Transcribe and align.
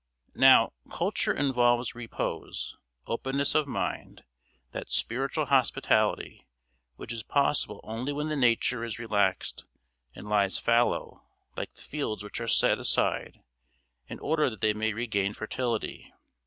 Now, 0.33 0.73
culture 0.91 1.31
involves 1.31 1.93
repose, 1.93 2.75
openness 3.05 3.53
of 3.53 3.67
mind, 3.67 4.23
that 4.71 4.89
spiritual 4.89 5.45
hospitality 5.45 6.47
which 6.95 7.11
is 7.13 7.21
possible 7.21 7.79
only 7.83 8.11
when 8.11 8.27
the 8.27 8.35
nature 8.35 8.83
is 8.83 8.97
relaxed 8.97 9.65
and 10.15 10.27
lies 10.27 10.57
fallow 10.57 11.21
like 11.55 11.75
the 11.75 11.83
fields 11.83 12.23
which 12.23 12.41
are 12.41 12.47
set 12.47 12.79
aside 12.79 13.43
in 14.07 14.17
order 14.21 14.49
that 14.49 14.61
they 14.61 14.73
may 14.73 14.91
regain 14.91 15.35
fertility. 15.35 16.11